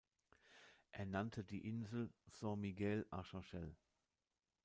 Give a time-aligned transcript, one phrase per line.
[0.89, 3.75] Er nannte die Insel "San Miguel Archangel.